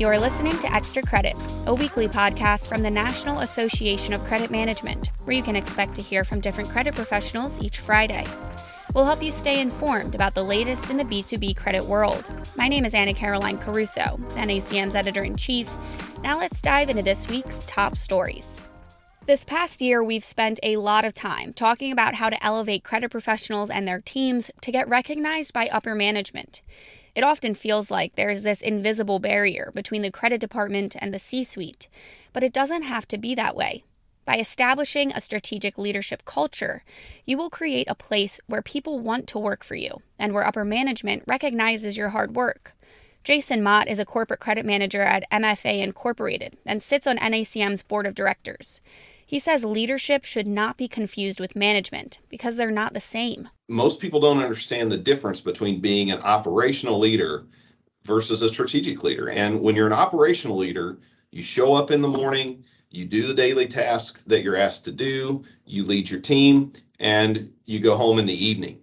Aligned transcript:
You 0.00 0.06
are 0.06 0.18
listening 0.18 0.58
to 0.60 0.74
Extra 0.74 1.02
Credit, 1.02 1.36
a 1.66 1.74
weekly 1.74 2.08
podcast 2.08 2.68
from 2.68 2.80
the 2.80 2.90
National 2.90 3.40
Association 3.40 4.14
of 4.14 4.24
Credit 4.24 4.50
Management, 4.50 5.08
where 5.24 5.36
you 5.36 5.42
can 5.42 5.56
expect 5.56 5.94
to 5.96 6.00
hear 6.00 6.24
from 6.24 6.40
different 6.40 6.70
credit 6.70 6.94
professionals 6.94 7.60
each 7.60 7.80
Friday. 7.80 8.24
We'll 8.94 9.04
help 9.04 9.22
you 9.22 9.30
stay 9.30 9.60
informed 9.60 10.14
about 10.14 10.32
the 10.32 10.42
latest 10.42 10.88
in 10.88 10.96
the 10.96 11.04
B2B 11.04 11.54
credit 11.54 11.84
world. 11.84 12.24
My 12.56 12.66
name 12.66 12.86
is 12.86 12.94
Anna 12.94 13.12
Caroline 13.12 13.58
Caruso, 13.58 14.18
NACM's 14.30 14.94
editor 14.94 15.22
in 15.22 15.36
chief. 15.36 15.70
Now 16.22 16.38
let's 16.38 16.62
dive 16.62 16.88
into 16.88 17.02
this 17.02 17.28
week's 17.28 17.62
top 17.66 17.94
stories. 17.94 18.58
This 19.26 19.44
past 19.44 19.82
year, 19.82 20.02
we've 20.02 20.24
spent 20.24 20.58
a 20.62 20.78
lot 20.78 21.04
of 21.04 21.12
time 21.12 21.52
talking 21.52 21.92
about 21.92 22.14
how 22.14 22.30
to 22.30 22.42
elevate 22.42 22.84
credit 22.84 23.10
professionals 23.10 23.68
and 23.68 23.86
their 23.86 24.00
teams 24.00 24.50
to 24.62 24.72
get 24.72 24.88
recognized 24.88 25.52
by 25.52 25.68
upper 25.68 25.94
management. 25.94 26.62
It 27.14 27.24
often 27.24 27.54
feels 27.54 27.90
like 27.90 28.14
there's 28.14 28.42
this 28.42 28.60
invisible 28.60 29.18
barrier 29.18 29.70
between 29.74 30.02
the 30.02 30.10
credit 30.10 30.40
department 30.40 30.96
and 30.98 31.12
the 31.12 31.18
C 31.18 31.44
suite, 31.44 31.88
but 32.32 32.42
it 32.42 32.52
doesn't 32.52 32.82
have 32.82 33.06
to 33.08 33.18
be 33.18 33.34
that 33.34 33.56
way. 33.56 33.84
By 34.24 34.38
establishing 34.38 35.12
a 35.12 35.20
strategic 35.20 35.76
leadership 35.76 36.24
culture, 36.24 36.84
you 37.24 37.36
will 37.36 37.50
create 37.50 37.88
a 37.90 37.94
place 37.94 38.38
where 38.46 38.62
people 38.62 39.00
want 39.00 39.26
to 39.28 39.38
work 39.38 39.64
for 39.64 39.74
you 39.74 40.02
and 40.18 40.32
where 40.32 40.46
upper 40.46 40.64
management 40.64 41.24
recognizes 41.26 41.96
your 41.96 42.10
hard 42.10 42.36
work. 42.36 42.74
Jason 43.24 43.62
Mott 43.62 43.88
is 43.88 43.98
a 43.98 44.04
corporate 44.04 44.40
credit 44.40 44.64
manager 44.64 45.02
at 45.02 45.28
MFA 45.30 45.82
Incorporated 45.82 46.56
and 46.64 46.82
sits 46.82 47.06
on 47.06 47.18
NACM's 47.18 47.82
board 47.82 48.06
of 48.06 48.14
directors. 48.14 48.80
He 49.30 49.38
says 49.38 49.64
leadership 49.64 50.24
should 50.24 50.48
not 50.48 50.76
be 50.76 50.88
confused 50.88 51.38
with 51.38 51.54
management 51.54 52.18
because 52.28 52.56
they're 52.56 52.72
not 52.72 52.94
the 52.94 53.00
same. 53.00 53.48
Most 53.68 54.00
people 54.00 54.18
don't 54.18 54.42
understand 54.42 54.90
the 54.90 54.96
difference 54.96 55.40
between 55.40 55.80
being 55.80 56.10
an 56.10 56.18
operational 56.22 56.98
leader 56.98 57.46
versus 58.02 58.42
a 58.42 58.48
strategic 58.48 59.04
leader. 59.04 59.30
And 59.30 59.60
when 59.60 59.76
you're 59.76 59.86
an 59.86 59.92
operational 59.92 60.56
leader, 60.56 60.98
you 61.30 61.44
show 61.44 61.74
up 61.74 61.92
in 61.92 62.02
the 62.02 62.08
morning, 62.08 62.64
you 62.90 63.04
do 63.04 63.24
the 63.24 63.32
daily 63.32 63.68
tasks 63.68 64.22
that 64.22 64.42
you're 64.42 64.56
asked 64.56 64.84
to 64.86 64.90
do, 64.90 65.44
you 65.64 65.84
lead 65.84 66.10
your 66.10 66.20
team, 66.20 66.72
and 66.98 67.52
you 67.66 67.78
go 67.78 67.96
home 67.96 68.18
in 68.18 68.26
the 68.26 68.44
evening. 68.44 68.80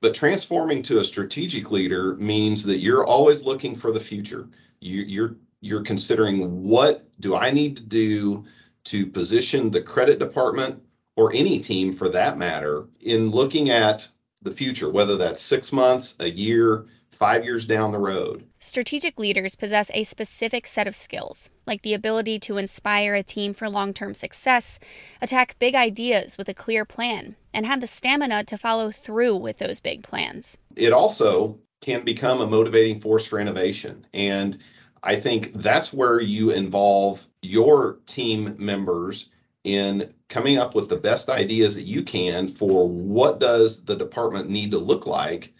But 0.00 0.14
transforming 0.14 0.82
to 0.84 1.00
a 1.00 1.04
strategic 1.04 1.70
leader 1.70 2.16
means 2.16 2.64
that 2.64 2.78
you're 2.78 3.04
always 3.04 3.44
looking 3.44 3.76
for 3.76 3.92
the 3.92 4.00
future. 4.00 4.48
You, 4.80 5.02
you're 5.02 5.36
you're 5.60 5.82
considering 5.82 6.62
what 6.62 7.04
do 7.20 7.36
I 7.36 7.50
need 7.50 7.76
to 7.76 7.82
do 7.82 8.46
to 8.88 9.06
position 9.06 9.70
the 9.70 9.82
credit 9.82 10.18
department 10.18 10.82
or 11.16 11.32
any 11.32 11.58
team 11.58 11.92
for 11.92 12.08
that 12.08 12.38
matter 12.38 12.86
in 13.00 13.30
looking 13.30 13.70
at 13.70 14.08
the 14.42 14.52
future, 14.52 14.90
whether 14.90 15.16
that's 15.16 15.40
six 15.40 15.72
months, 15.72 16.14
a 16.20 16.30
year, 16.30 16.86
five 17.10 17.44
years 17.44 17.66
down 17.66 17.90
the 17.90 17.98
road. 17.98 18.44
Strategic 18.60 19.18
leaders 19.18 19.56
possess 19.56 19.90
a 19.92 20.04
specific 20.04 20.66
set 20.66 20.86
of 20.86 20.94
skills, 20.94 21.50
like 21.66 21.82
the 21.82 21.94
ability 21.94 22.38
to 22.38 22.56
inspire 22.56 23.14
a 23.14 23.22
team 23.22 23.52
for 23.52 23.68
long 23.68 23.92
term 23.92 24.14
success, 24.14 24.78
attack 25.20 25.56
big 25.58 25.74
ideas 25.74 26.38
with 26.38 26.48
a 26.48 26.54
clear 26.54 26.84
plan, 26.84 27.34
and 27.52 27.66
have 27.66 27.80
the 27.80 27.86
stamina 27.86 28.44
to 28.44 28.56
follow 28.56 28.92
through 28.92 29.36
with 29.36 29.58
those 29.58 29.80
big 29.80 30.04
plans. 30.04 30.56
It 30.76 30.92
also 30.92 31.58
can 31.80 32.04
become 32.04 32.40
a 32.40 32.46
motivating 32.46 33.00
force 33.00 33.26
for 33.26 33.40
innovation. 33.40 34.06
And 34.14 34.58
I 35.02 35.16
think 35.16 35.52
that's 35.54 35.92
where 35.92 36.20
you 36.20 36.50
involve 36.50 37.26
your 37.42 37.98
team 38.06 38.54
members 38.58 39.30
in 39.64 40.12
coming 40.28 40.58
up 40.58 40.74
with 40.74 40.88
the 40.88 40.96
best 40.96 41.28
ideas 41.28 41.74
that 41.74 41.84
you 41.84 42.02
can 42.02 42.48
for 42.48 42.88
what 42.88 43.38
does 43.38 43.84
the 43.84 43.96
department 43.96 44.48
need 44.48 44.70
to 44.70 44.78
look 44.78 45.06
like 45.06 45.52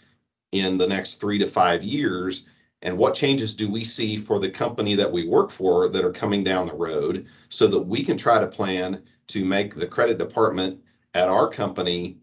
in 0.53 0.79
the 0.79 0.87
next 0.87 1.21
3 1.21 1.39
to 1.39 1.47
5 1.47 1.83
years 1.83 2.45
and 2.83 2.97
what 2.97 3.15
changes 3.15 3.55
do 3.55 3.69
we 3.69 3.83
see 3.83 4.17
for 4.17 4.39
the 4.39 4.51
company 4.51 4.95
that 4.95 5.11
we 5.11 5.27
work 5.27 5.51
for 5.51 5.89
that 5.89 6.05
are 6.05 6.13
coming 6.13 6.45
down 6.45 6.67
the 6.67 6.75
road 6.75 7.27
so 7.49 7.67
that 7.67 7.81
we 7.81 8.05
can 8.05 8.17
try 8.17 8.39
to 8.39 8.47
plan 8.47 9.03
to 9.29 9.45
make 9.45 9.75
the 9.75 9.87
credit 9.87 10.17
department 10.17 10.81
at 11.15 11.29
our 11.29 11.49
company 11.49 12.17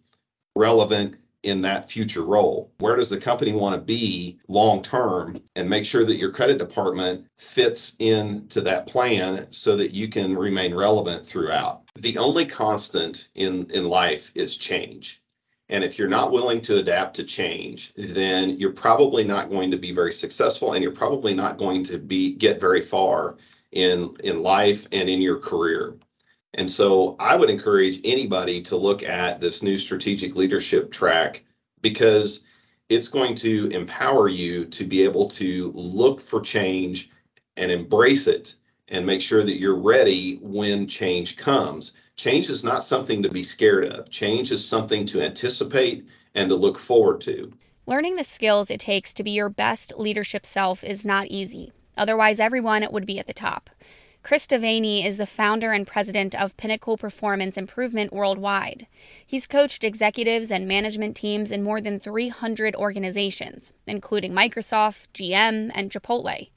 relevant 0.56 1.18
in 1.46 1.62
that 1.62 1.90
future 1.90 2.24
role? 2.24 2.72
Where 2.80 2.96
does 2.96 3.10
the 3.10 3.18
company 3.18 3.54
want 3.54 3.76
to 3.76 3.82
be 3.82 4.40
long 4.48 4.82
term 4.82 5.42
and 5.56 5.70
make 5.70 5.86
sure 5.86 6.04
that 6.04 6.18
your 6.18 6.32
credit 6.32 6.58
department 6.58 7.28
fits 7.38 7.96
into 8.00 8.62
that 8.62 8.88
plan 8.88 9.52
so 9.52 9.76
that 9.78 9.94
you 9.94 10.10
can 10.10 10.36
remain 10.36 10.74
relevant 10.74 11.26
throughout? 11.26 11.84
The 11.98 12.18
only 12.18 12.46
constant 12.46 13.30
in, 13.36 13.68
in 13.74 13.86
life 13.86 14.32
is 14.36 14.58
change. 14.58 15.22
And 15.70 15.84
if 15.84 15.98
you're 15.98 16.08
not 16.08 16.32
willing 16.32 16.62
to 16.62 16.78
adapt 16.78 17.16
to 17.16 17.24
change, 17.24 17.94
then 17.96 18.52
you're 18.52 18.72
probably 18.72 19.24
not 19.24 19.50
going 19.50 19.72
to 19.72 19.78
be 19.78 19.92
very 19.92 20.12
successful 20.12 20.74
and 20.74 20.84
you're 20.84 20.92
probably 20.92 21.34
not 21.34 21.58
going 21.58 21.84
to 21.86 21.98
be 21.98 22.34
get 22.34 22.60
very 22.60 22.82
far 22.82 23.38
in 23.72 24.16
in 24.24 24.42
life 24.44 24.86
and 24.92 25.10
in 25.10 25.22
your 25.22 25.40
career. 25.40 25.96
And 26.56 26.72
so 26.72 27.16
I 27.20 27.36
would 27.36 27.50
encourage 27.50 28.00
anybody 28.04 28.62
to 28.64 28.78
look 28.78 29.04
at 29.04 29.40
this 29.40 29.62
new 29.62 29.78
strategic 29.78 30.36
leadership 30.36 30.92
track 30.92 31.44
because 31.82 32.46
it's 32.90 33.10
going 33.10 33.36
to 33.36 33.68
empower 33.68 34.28
you 34.30 34.66
to 34.66 34.86
be 34.86 35.04
able 35.04 35.28
to 35.30 35.72
look 35.74 36.22
for 36.22 36.40
change 36.40 37.10
and 37.58 37.72
embrace 37.72 38.28
it 38.28 38.56
and 38.88 39.06
make 39.06 39.22
sure 39.22 39.44
that 39.44 39.58
you're 39.58 39.80
ready 39.80 40.38
when 40.42 40.88
change 40.88 41.38
comes. 41.38 41.94
Change 42.16 42.50
is 42.50 42.64
not 42.64 42.84
something 42.84 43.22
to 43.24 43.30
be 43.30 43.44
scared 43.44 43.86
of. 43.86 44.10
Change 44.10 44.52
is 44.52 44.66
something 44.66 45.06
to 45.08 45.22
anticipate 45.22 46.06
and 46.36 46.50
to 46.50 46.56
look 46.56 46.78
forward 46.78 47.20
to. 47.22 47.52
Learning 47.88 48.16
the 48.16 48.24
skills 48.24 48.70
it 48.70 48.80
takes 48.80 49.14
to 49.14 49.24
be 49.24 49.32
your 49.32 49.50
best 49.50 49.94
leadership 49.98 50.46
self 50.46 50.84
is 50.84 51.04
not 51.04 51.28
easy. 51.28 51.72
Otherwise, 51.98 52.40
everyone 52.40 52.88
would 52.92 53.06
be 53.06 53.20
at 53.20 53.28
the 53.28 53.34
top. 53.34 53.70
Chris 54.26 54.48
Devaney 54.48 55.06
is 55.06 55.18
the 55.18 55.28
founder 55.28 55.72
and 55.72 55.86
president 55.86 56.34
of 56.34 56.58
Pinnacle 56.58 56.98
Performance 56.98 57.58
Improvement 57.58 58.12
Worldwide. 58.12 58.88
He's 59.24 59.46
coached 59.46 59.84
executives 59.84 60.50
and 60.50 60.68
management 60.68 61.16
teams 61.16 61.52
in 61.52 61.62
more 61.62 61.80
than 61.80 62.00
300 62.00 62.74
organizations, 62.76 63.72
including 63.86 64.32
Microsoft, 64.34 65.10
GM, 65.14 65.70
and 65.76 65.92
Chipotle. 65.92 66.50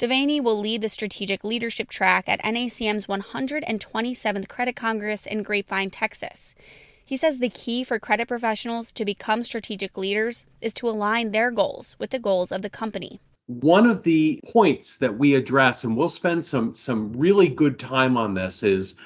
Devaney 0.00 0.42
will 0.42 0.58
lead 0.58 0.82
the 0.82 0.88
strategic 0.88 1.44
leadership 1.44 1.88
track 1.88 2.24
at 2.26 2.42
NACM's 2.42 3.06
127th 3.06 4.48
Credit 4.48 4.74
Congress 4.74 5.26
in 5.26 5.44
Grapevine, 5.44 5.90
Texas. 5.90 6.56
He 7.04 7.16
says 7.16 7.38
the 7.38 7.48
key 7.48 7.84
for 7.84 8.00
credit 8.00 8.26
professionals 8.26 8.90
to 8.90 9.04
become 9.04 9.44
strategic 9.44 9.96
leaders 9.96 10.44
is 10.60 10.74
to 10.74 10.88
align 10.88 11.30
their 11.30 11.52
goals 11.52 11.94
with 12.00 12.10
the 12.10 12.18
goals 12.18 12.50
of 12.50 12.62
the 12.62 12.68
company 12.68 13.20
one 13.46 13.86
of 13.86 14.02
the 14.02 14.40
points 14.52 14.96
that 14.96 15.16
we 15.16 15.34
address 15.34 15.84
and 15.84 15.96
we'll 15.96 16.08
spend 16.08 16.44
some 16.44 16.74
some 16.74 17.12
really 17.12 17.48
good 17.48 17.78
time 17.78 18.16
on 18.16 18.34
this 18.34 18.62
is 18.62 18.96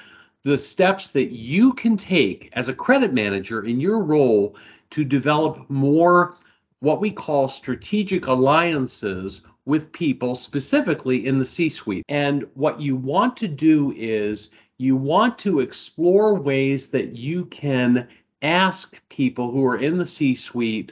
the 0.43 0.57
steps 0.57 1.09
that 1.09 1.31
you 1.31 1.73
can 1.73 1.95
take 1.95 2.49
as 2.53 2.67
a 2.67 2.73
credit 2.73 3.13
manager 3.13 3.63
in 3.63 3.79
your 3.79 4.03
role 4.03 4.55
to 4.89 5.03
develop 5.03 5.69
more 5.69 6.35
what 6.79 6.99
we 6.99 7.11
call 7.11 7.47
strategic 7.47 8.25
alliances 8.25 9.41
with 9.65 9.91
people 9.91 10.33
specifically 10.33 11.27
in 11.27 11.37
the 11.37 11.45
C 11.45 11.69
suite. 11.69 12.03
And 12.09 12.47
what 12.55 12.81
you 12.81 12.95
want 12.95 13.37
to 13.37 13.47
do 13.47 13.93
is 13.95 14.49
you 14.79 14.95
want 14.95 15.37
to 15.39 15.59
explore 15.59 16.33
ways 16.33 16.87
that 16.87 17.15
you 17.15 17.45
can 17.45 18.07
ask 18.41 18.99
people 19.09 19.51
who 19.51 19.63
are 19.63 19.77
in 19.77 19.99
the 19.99 20.05
C 20.05 20.33
suite 20.33 20.91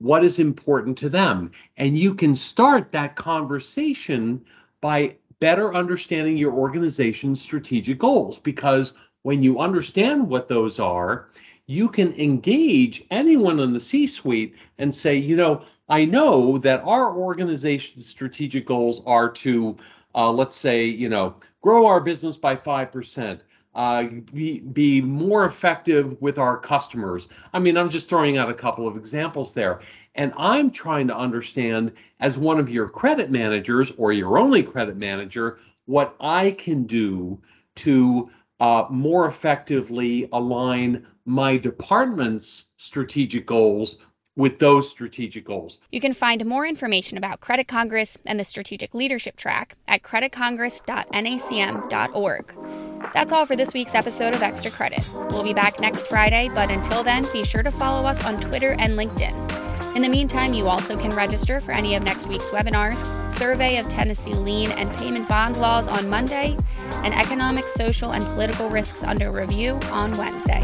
what 0.00 0.24
is 0.24 0.38
important 0.38 0.98
to 0.98 1.08
them. 1.08 1.52
And 1.76 1.96
you 1.96 2.14
can 2.14 2.34
start 2.34 2.90
that 2.92 3.16
conversation 3.16 4.42
by 4.80 5.16
better 5.40 5.74
understanding 5.74 6.36
your 6.36 6.52
organization's 6.52 7.40
strategic 7.40 7.98
goals 7.98 8.38
because 8.38 8.94
when 9.22 9.42
you 9.42 9.58
understand 9.58 10.28
what 10.28 10.48
those 10.48 10.78
are, 10.78 11.28
you 11.66 11.88
can 11.88 12.12
engage 12.14 13.04
anyone 13.10 13.60
in 13.60 13.72
the 13.72 13.80
C 13.80 14.06
suite 14.06 14.54
and 14.78 14.94
say, 14.94 15.16
you 15.16 15.36
know, 15.36 15.62
I 15.88 16.04
know 16.04 16.58
that 16.58 16.82
our 16.84 17.14
organization's 17.14 18.06
strategic 18.06 18.66
goals 18.66 19.02
are 19.06 19.30
to, 19.30 19.76
uh, 20.14 20.32
let's 20.32 20.56
say, 20.56 20.84
you 20.86 21.08
know, 21.08 21.34
grow 21.62 21.86
our 21.86 22.00
business 22.00 22.36
by 22.36 22.56
5%, 22.56 23.40
uh, 23.74 24.04
be, 24.32 24.60
be 24.60 25.00
more 25.00 25.44
effective 25.44 26.20
with 26.20 26.38
our 26.38 26.58
customers. 26.58 27.28
I 27.52 27.58
mean, 27.58 27.76
I'm 27.76 27.90
just 27.90 28.08
throwing 28.08 28.36
out 28.36 28.50
a 28.50 28.54
couple 28.54 28.88
of 28.88 28.96
examples 28.96 29.54
there. 29.54 29.80
And 30.14 30.32
I'm 30.36 30.70
trying 30.70 31.08
to 31.08 31.16
understand, 31.16 31.92
as 32.18 32.36
one 32.36 32.58
of 32.58 32.68
your 32.68 32.88
credit 32.88 33.30
managers 33.30 33.92
or 33.96 34.12
your 34.12 34.38
only 34.38 34.64
credit 34.64 34.96
manager, 34.96 35.58
what 35.86 36.16
I 36.20 36.50
can 36.52 36.84
do 36.84 37.40
to 37.76 38.30
uh, 38.58 38.86
more 38.90 39.26
effectively 39.26 40.28
align 40.32 41.06
my 41.24 41.56
department's 41.56 42.66
strategic 42.76 43.46
goals 43.46 43.98
with 44.36 44.58
those 44.58 44.88
strategic 44.88 45.44
goals. 45.44 45.78
You 45.90 46.00
can 46.00 46.12
find 46.12 46.44
more 46.44 46.66
information 46.66 47.16
about 47.18 47.40
Credit 47.40 47.68
Congress 47.68 48.18
and 48.24 48.40
the 48.40 48.44
Strategic 48.44 48.94
Leadership 48.94 49.36
Track 49.36 49.76
at 49.86 50.02
creditcongress.nacm.org. 50.02 52.79
That's 53.12 53.32
all 53.32 53.46
for 53.46 53.56
this 53.56 53.72
week's 53.74 53.94
episode 53.94 54.34
of 54.34 54.42
Extra 54.42 54.70
Credit. 54.70 55.02
We'll 55.30 55.42
be 55.42 55.54
back 55.54 55.80
next 55.80 56.06
Friday, 56.06 56.50
but 56.54 56.70
until 56.70 57.02
then, 57.02 57.26
be 57.32 57.44
sure 57.44 57.62
to 57.62 57.70
follow 57.70 58.06
us 58.06 58.24
on 58.24 58.40
Twitter 58.40 58.76
and 58.78 58.94
LinkedIn. 58.98 59.96
In 59.96 60.02
the 60.02 60.08
meantime, 60.08 60.54
you 60.54 60.68
also 60.68 60.96
can 60.96 61.10
register 61.10 61.60
for 61.60 61.72
any 61.72 61.94
of 61.96 62.02
next 62.02 62.28
week's 62.28 62.48
webinars 62.50 62.98
Survey 63.32 63.78
of 63.78 63.88
Tennessee 63.88 64.34
Lien 64.34 64.70
and 64.72 64.92
Payment 64.96 65.28
Bond 65.28 65.56
Laws 65.56 65.88
on 65.88 66.08
Monday, 66.08 66.56
and 67.04 67.14
Economic, 67.14 67.66
Social, 67.68 68.12
and 68.12 68.24
Political 68.26 68.68
Risks 68.68 69.02
Under 69.02 69.30
Review 69.32 69.78
on 69.90 70.12
Wednesday. 70.18 70.60